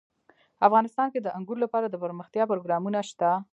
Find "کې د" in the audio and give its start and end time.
1.13-1.27